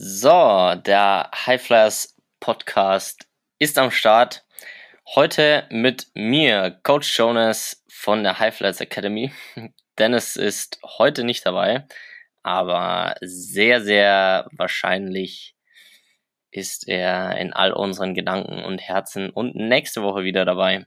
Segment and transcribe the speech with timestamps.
[0.00, 3.26] So, der Highflyers Podcast
[3.58, 4.44] ist am Start.
[5.16, 9.32] Heute mit mir, Coach Jonas von der Highflyers Academy.
[9.98, 11.84] Dennis ist heute nicht dabei,
[12.44, 15.56] aber sehr, sehr wahrscheinlich
[16.52, 20.86] ist er in all unseren Gedanken und Herzen und nächste Woche wieder dabei.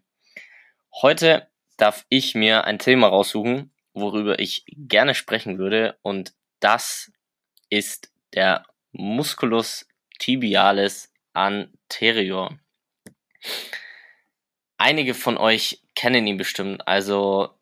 [1.02, 7.12] Heute darf ich mir ein Thema raussuchen, worüber ich gerne sprechen würde und das
[7.70, 9.88] ist der Musculus
[10.20, 12.58] tibialis anterior.
[14.78, 16.88] Einige von euch kennen ihn bestimmt.
[16.88, 17.56] Also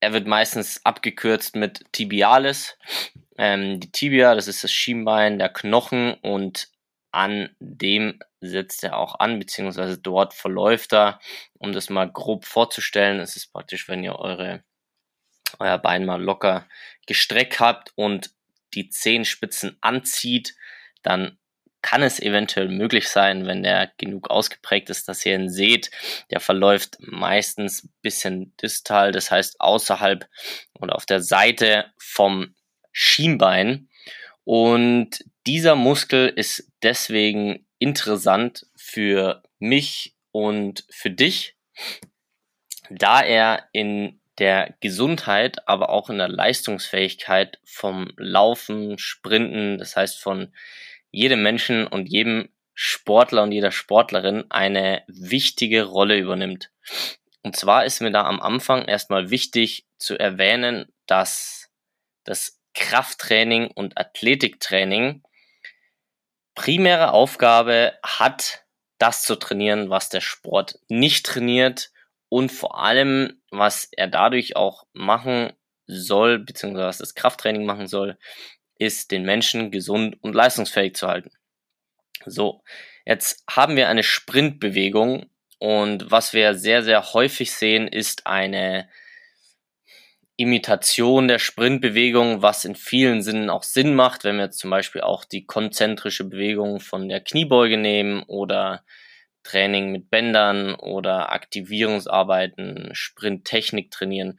[0.00, 2.78] er wird meistens abgekürzt mit tibialis.
[3.36, 6.68] Ähm, die Tibia, das ist das Schienbein, der Knochen und
[7.12, 11.20] an dem setzt er auch an, beziehungsweise dort verläuft er.
[11.58, 14.62] Um das mal grob vorzustellen, es ist praktisch, wenn ihr eure,
[15.58, 16.68] euer Bein mal locker
[17.06, 18.30] gestreckt habt und
[18.74, 20.54] die Zehenspitzen anzieht,
[21.02, 21.38] dann
[21.80, 25.90] kann es eventuell möglich sein, wenn der genug ausgeprägt ist, dass ihr ihn seht.
[26.30, 30.28] Der verläuft meistens ein bisschen distal, das heißt außerhalb
[30.74, 32.54] und auf der Seite vom
[32.92, 33.88] Schienbein.
[34.44, 41.56] Und dieser Muskel ist deswegen interessant für mich und für dich,
[42.90, 50.20] da er in der Gesundheit, aber auch in der Leistungsfähigkeit vom Laufen, Sprinten, das heißt
[50.20, 50.54] von
[51.10, 56.70] jedem Menschen und jedem Sportler und jeder Sportlerin eine wichtige Rolle übernimmt.
[57.42, 61.70] Und zwar ist mir da am Anfang erstmal wichtig zu erwähnen, dass
[62.24, 65.22] das Krafttraining und Athletiktraining
[66.54, 68.64] primäre Aufgabe hat,
[68.98, 71.90] das zu trainieren, was der Sport nicht trainiert
[72.28, 75.52] und vor allem, was er dadurch auch machen
[75.86, 78.18] soll, beziehungsweise was das Krafttraining machen soll,
[78.78, 81.30] ist, den Menschen gesund und leistungsfähig zu halten.
[82.26, 82.62] So,
[83.06, 88.88] jetzt haben wir eine Sprintbewegung und was wir sehr, sehr häufig sehen, ist eine
[90.36, 95.00] Imitation der Sprintbewegung, was in vielen Sinnen auch Sinn macht, wenn wir jetzt zum Beispiel
[95.00, 98.84] auch die konzentrische Bewegung von der Kniebeuge nehmen oder
[99.48, 104.38] Training mit Bändern oder Aktivierungsarbeiten, Sprinttechnik trainieren,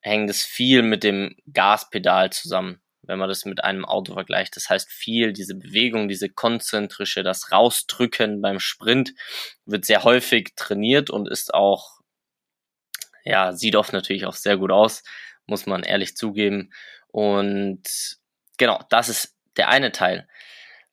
[0.00, 4.56] hängt es viel mit dem Gaspedal zusammen, wenn man das mit einem Auto vergleicht.
[4.56, 9.14] Das heißt, viel diese Bewegung, diese konzentrische, das Rausdrücken beim Sprint
[9.64, 12.00] wird sehr häufig trainiert und ist auch,
[13.24, 15.02] ja, sieht oft natürlich auch sehr gut aus,
[15.46, 16.70] muss man ehrlich zugeben.
[17.08, 17.82] Und
[18.58, 20.28] genau, das ist der eine Teil.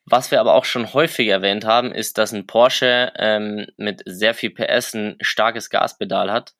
[0.09, 4.33] Was wir aber auch schon häufig erwähnt haben, ist, dass ein Porsche ähm, mit sehr
[4.33, 6.53] viel PS ein starkes Gaspedal hat.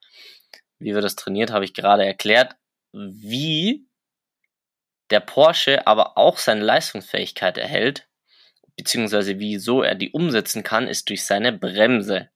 [0.80, 2.58] Wie wir das trainiert, habe ich gerade erklärt.
[2.92, 3.88] Wie
[5.12, 8.10] der Porsche aber auch seine Leistungsfähigkeit erhält,
[8.76, 12.30] beziehungsweise wieso er die umsetzen kann, ist durch seine Bremse.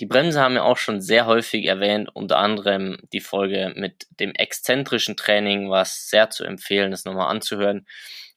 [0.00, 4.34] Die Bremse haben wir auch schon sehr häufig erwähnt, unter anderem die Folge mit dem
[4.34, 7.86] exzentrischen Training, was sehr zu empfehlen ist, nochmal anzuhören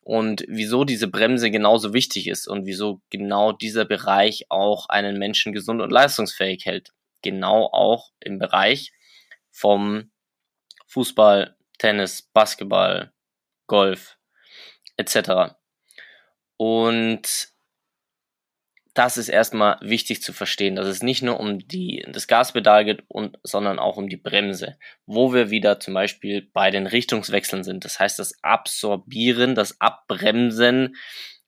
[0.07, 5.51] und wieso diese Bremse genauso wichtig ist und wieso genau dieser Bereich auch einen Menschen
[5.51, 6.94] gesund und leistungsfähig hält.
[7.24, 8.94] Genau auch im Bereich
[9.51, 10.09] vom
[10.86, 13.12] Fußball, Tennis, Basketball,
[13.68, 14.18] Golf
[14.95, 15.56] etc.
[16.56, 17.50] Und
[18.97, 23.03] das ist erstmal wichtig zu verstehen, dass es nicht nur um die, das Gaspedal geht,
[23.07, 27.85] und, sondern auch um die Bremse, wo wir wieder zum Beispiel bei den Richtungswechseln sind.
[27.85, 30.95] Das heißt, das Absorbieren, das Abbremsen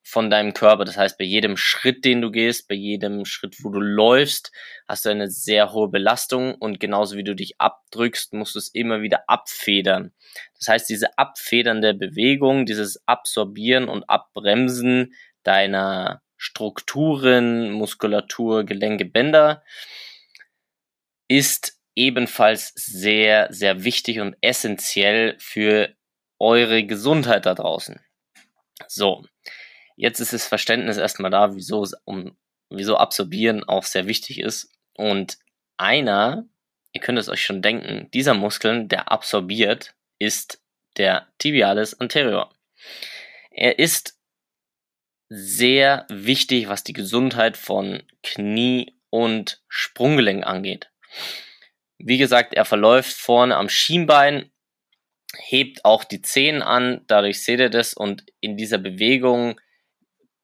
[0.03, 0.85] von deinem Körper.
[0.85, 4.51] Das heißt, bei jedem Schritt, den du gehst, bei jedem Schritt, wo du läufst,
[4.87, 8.69] hast du eine sehr hohe Belastung und genauso wie du dich abdrückst, musst du es
[8.69, 10.13] immer wieder abfedern.
[10.59, 15.13] Das heißt, diese abfedernde Bewegung, dieses Absorbieren und Abbremsen
[15.43, 19.61] deiner Strukturen, Muskulatur, Gelenke, Bänder
[21.27, 25.93] ist ebenfalls sehr, sehr wichtig und essentiell für
[26.39, 27.99] eure Gesundheit da draußen.
[28.87, 29.25] So,
[29.97, 32.37] jetzt ist das Verständnis erstmal da, wieso, um,
[32.69, 34.71] wieso Absorbieren auch sehr wichtig ist.
[34.93, 35.39] Und
[35.75, 36.47] einer,
[36.93, 40.63] ihr könnt es euch schon denken, dieser Muskeln, der absorbiert, ist
[40.95, 42.55] der Tibialis anterior.
[43.51, 44.18] Er ist
[45.29, 50.89] sehr wichtig, was die Gesundheit von Knie und Sprunggelenk angeht.
[51.99, 54.51] Wie gesagt, er verläuft vorne am Schienbein,
[55.37, 59.59] hebt auch die Zehen an, dadurch seht ihr das und in dieser Bewegung,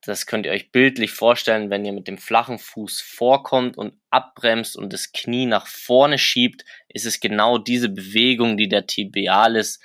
[0.02, 4.76] das könnt ihr euch bildlich vorstellen, wenn ihr mit dem flachen Fuß vorkommt und abbremst
[4.76, 9.80] und das Knie nach vorne schiebt, ist es genau diese Bewegung, die der Tibialis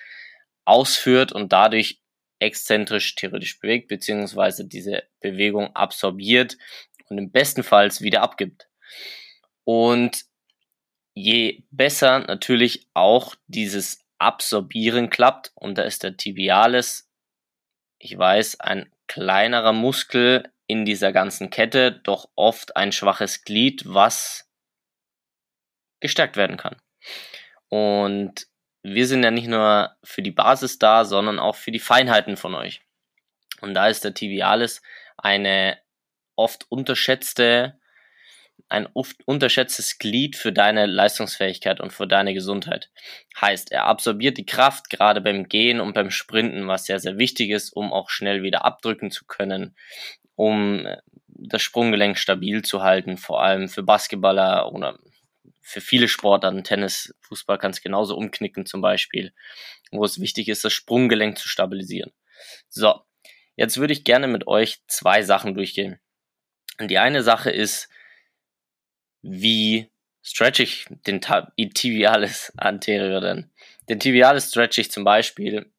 [0.63, 2.00] ausführt und dadurch
[2.41, 6.57] exzentrisch theoretisch bewegt, beziehungsweise diese Bewegung absorbiert
[7.09, 8.67] und im besten Fall wieder abgibt.
[9.63, 10.25] Und
[11.13, 17.09] je besser natürlich auch dieses Absorbieren klappt, und da ist der Tibialis,
[17.97, 24.49] ich weiß, ein kleinerer Muskel in dieser ganzen Kette, doch oft ein schwaches Glied, was
[25.99, 26.77] gestärkt werden kann.
[27.67, 28.47] Und
[28.83, 32.55] wir sind ja nicht nur für die Basis da, sondern auch für die Feinheiten von
[32.55, 32.81] euch.
[33.61, 34.81] Und da ist der Tibialis
[35.17, 35.77] eine
[36.35, 37.79] oft unterschätzte
[38.71, 42.89] ein oft unterschätztes Glied für deine Leistungsfähigkeit und für deine Gesundheit.
[43.39, 47.49] Heißt, er absorbiert die Kraft gerade beim Gehen und beim Sprinten, was sehr, sehr wichtig
[47.49, 49.75] ist, um auch schnell wieder abdrücken zu können,
[50.35, 50.87] um
[51.27, 54.97] das Sprunggelenk stabil zu halten, vor allem für Basketballer oder
[55.61, 59.33] für viele Sportarten, Tennis, Fußball kann es genauso umknicken zum Beispiel,
[59.91, 62.11] wo es wichtig ist, das Sprunggelenk zu stabilisieren.
[62.67, 63.01] So,
[63.55, 65.99] jetzt würde ich gerne mit euch zwei Sachen durchgehen.
[66.79, 67.89] Und die eine Sache ist,
[69.21, 69.89] wie
[70.23, 73.51] stretch ich den Tibialis anterior denn?
[73.87, 75.71] Den Tibialis stretch ich zum Beispiel,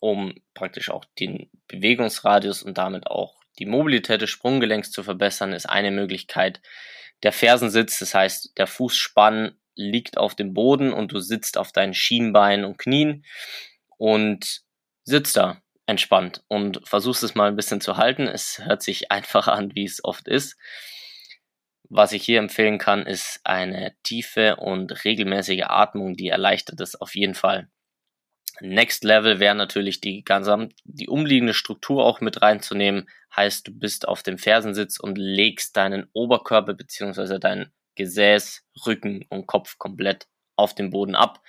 [0.00, 5.66] um praktisch auch den Bewegungsradius und damit auch die Mobilität des Sprunggelenks zu verbessern, ist
[5.66, 6.60] eine Möglichkeit.
[7.22, 11.94] Der Fersensitz, das heißt, der Fußspann liegt auf dem Boden und du sitzt auf deinen
[11.94, 13.24] Schienbeinen und Knien
[13.96, 14.62] und
[15.04, 18.26] sitzt da entspannt und versuchst es mal ein bisschen zu halten.
[18.26, 20.56] Es hört sich einfach an, wie es oft ist.
[21.88, 27.14] Was ich hier empfehlen kann, ist eine tiefe und regelmäßige Atmung, die erleichtert es auf
[27.14, 27.68] jeden Fall.
[28.62, 33.08] Next Level wäre natürlich die ganze, die umliegende Struktur auch mit reinzunehmen.
[33.34, 39.46] Heißt, du bist auf dem Fersensitz und legst deinen Oberkörper beziehungsweise dein Gesäß, Rücken und
[39.46, 41.42] Kopf komplett auf den Boden ab.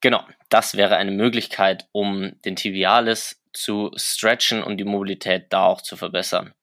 [0.00, 5.80] Genau, das wäre eine Möglichkeit, um den Tibialis zu stretchen und die Mobilität da auch
[5.80, 6.54] zu verbessern.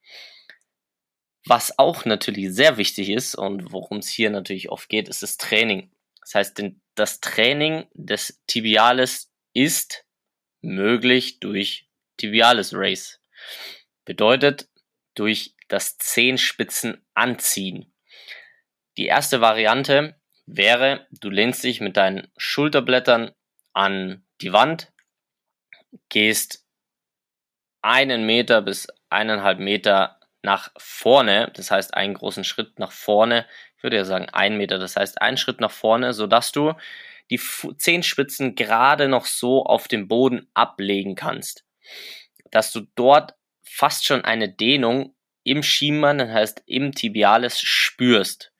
[1.45, 5.37] Was auch natürlich sehr wichtig ist und worum es hier natürlich oft geht, ist das
[5.37, 5.91] Training.
[6.21, 6.63] Das heißt,
[6.95, 10.05] das Training des Tibialis ist
[10.61, 13.19] möglich durch Tibialis Race.
[14.05, 14.69] Bedeutet
[15.15, 17.93] durch das Zehenspitzen anziehen.
[18.97, 23.31] Die erste Variante wäre, du lehnst dich mit deinen Schulterblättern
[23.73, 24.91] an die Wand,
[26.09, 26.65] gehst
[27.81, 33.47] einen Meter bis eineinhalb Meter nach vorne, das heißt einen großen Schritt nach vorne,
[33.81, 36.73] ich würde ja sagen ein Meter, das heißt einen Schritt nach vorne, sodass du
[37.31, 37.39] die
[37.77, 41.65] Zehenspitzen gerade noch so auf dem Boden ablegen kannst.
[42.51, 43.33] Dass du dort
[43.63, 48.53] fast schon eine Dehnung im Schienbein, das heißt im Tibialis spürst.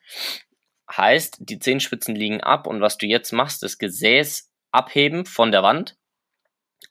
[0.90, 5.62] Heißt, die Zehenspitzen liegen ab und was du jetzt machst, das Gesäß abheben von der
[5.62, 5.96] Wand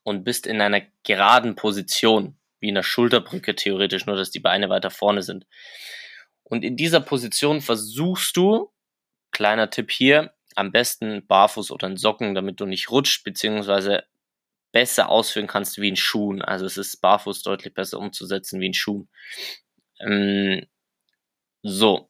[0.04, 4.70] und bist in einer geraden Position wie in der Schulterbrücke theoretisch, nur dass die Beine
[4.70, 5.46] weiter vorne sind.
[6.52, 8.74] Und in dieser Position versuchst du,
[9.32, 14.04] kleiner Tipp hier, am besten barfuß oder in Socken, damit du nicht rutscht, beziehungsweise
[14.74, 16.42] besser ausführen kannst wie in Schuhen.
[16.42, 19.08] Also es ist barfuß deutlich besser umzusetzen wie in Schuhen.
[20.02, 20.68] Ähm,
[21.64, 22.10] so.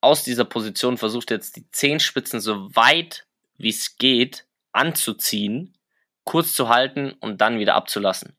[0.00, 3.26] Aus dieser Position versucht jetzt die Zehenspitzen so weit
[3.58, 5.76] wie es geht anzuziehen,
[6.22, 8.36] kurz zu halten und dann wieder abzulassen.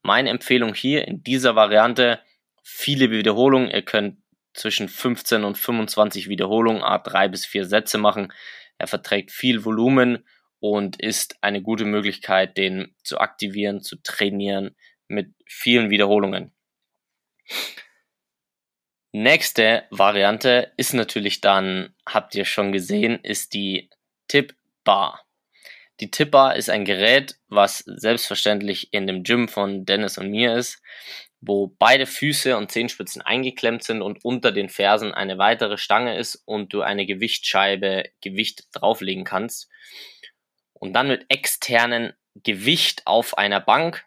[0.00, 2.20] Meine Empfehlung hier in dieser Variante,
[2.62, 3.70] viele Wiederholungen.
[3.70, 4.19] Ihr könnt
[4.52, 8.32] zwischen 15 und 25 Wiederholungen, a drei bis vier Sätze machen.
[8.78, 10.26] Er verträgt viel Volumen
[10.58, 14.76] und ist eine gute Möglichkeit, den zu aktivieren, zu trainieren
[15.08, 16.52] mit vielen Wiederholungen.
[19.12, 23.90] Nächste Variante ist natürlich dann, habt ihr schon gesehen, ist die
[24.28, 24.54] Tip
[24.84, 25.26] Bar.
[26.00, 30.80] Die Tipper ist ein Gerät, was selbstverständlich in dem Gym von Dennis und mir ist.
[31.40, 36.36] Wo beide Füße und Zehenspitzen eingeklemmt sind und unter den Fersen eine weitere Stange ist
[36.44, 39.68] und du eine Gewichtsscheibe Gewicht drauflegen kannst.
[40.72, 44.04] Und dann mit externen Gewicht auf einer Bank.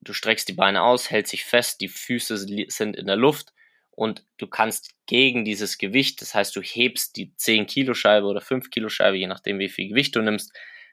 [0.00, 2.36] Du streckst die Beine aus, hältst sich fest, die Füße
[2.68, 3.52] sind in der Luft
[3.90, 8.42] und du kannst gegen dieses Gewicht, das heißt, du hebst die 10 Kilo Scheibe oder
[8.42, 10.52] 5 Kilo Scheibe, je nachdem wie viel Gewicht du nimmst,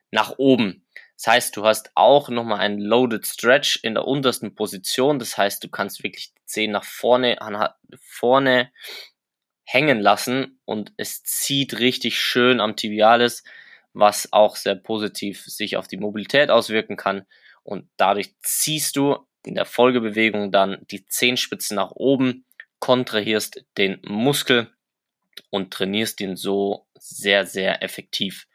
[0.10, 0.86] nach oben.
[1.24, 5.20] Das heißt, du hast auch nochmal einen Loaded Stretch in der untersten Position.
[5.20, 7.38] Das heißt, du kannst wirklich die Zehen nach vorne,
[8.02, 8.74] vorne
[9.64, 13.46] hängen lassen und es zieht richtig schön am Tibialis,
[13.94, 17.26] was auch sehr positiv sich auf die Mobilität auswirken kann.
[17.64, 22.44] Und dadurch ziehst du in der Folgebewegung dann die Zehenspitzen nach oben,
[22.80, 24.74] kontrahierst den Muskel
[25.50, 28.46] und trainierst ihn so sehr, sehr effektiv.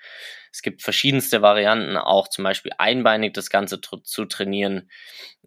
[0.52, 4.90] Es gibt verschiedenste Varianten, auch zum Beispiel einbeinig das Ganze zu trainieren,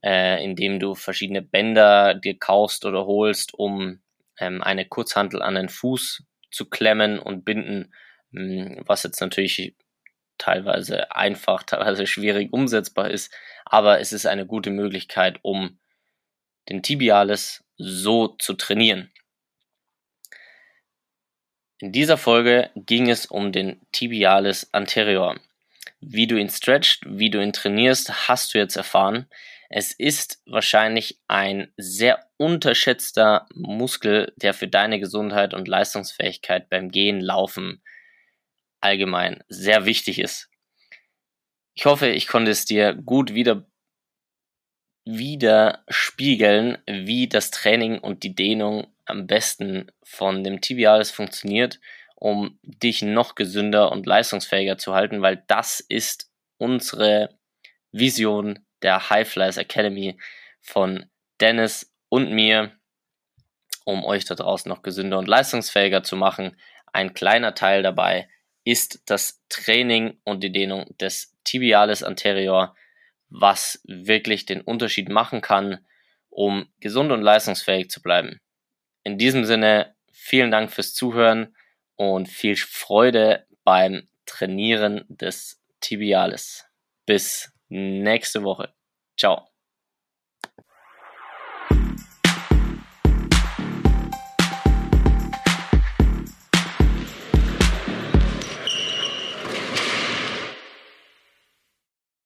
[0.04, 4.02] äh, indem du verschiedene Bänder dir kaufst oder holst, um
[4.38, 7.94] ähm, eine Kurzhantel an den Fuß zu klemmen und binden,
[8.32, 9.76] hm, was jetzt natürlich
[10.38, 13.34] teilweise einfach, teilweise schwierig umsetzbar ist,
[13.66, 15.80] aber es ist eine gute Möglichkeit, um
[16.70, 19.12] den Tibialis so zu trainieren.
[21.82, 25.40] In dieser Folge ging es um den Tibialis anterior.
[26.00, 29.26] Wie du ihn stretcht, wie du ihn trainierst, hast du jetzt erfahren.
[29.68, 37.20] Es ist wahrscheinlich ein sehr unterschätzter Muskel, der für deine Gesundheit und Leistungsfähigkeit beim Gehen,
[37.20, 37.82] Laufen
[38.80, 40.50] allgemein sehr wichtig ist.
[41.74, 43.66] Ich hoffe, ich konnte es dir gut wieder
[45.06, 51.80] widerspiegeln, wie das Training und die Dehnung am besten von dem Tibialis funktioniert,
[52.16, 57.38] um dich noch gesünder und leistungsfähiger zu halten, weil das ist unsere
[57.92, 60.20] Vision der High Flyers Academy
[60.62, 61.06] von
[61.40, 62.72] Dennis und mir,
[63.86, 66.56] um euch da draußen noch gesünder und leistungsfähiger zu machen.
[66.94, 68.30] Ein kleiner Teil dabei
[68.64, 72.76] ist das Training und die Dehnung des Tibialis anterior,
[73.30, 75.86] was wirklich den Unterschied machen kann,
[76.30, 78.40] um gesund und leistungsfähig zu bleiben.
[79.04, 81.56] In diesem Sinne, vielen Dank fürs Zuhören
[81.96, 86.66] und viel Freude beim Trainieren des Tibialis.
[87.06, 88.74] Bis nächste Woche.
[89.18, 89.51] Ciao.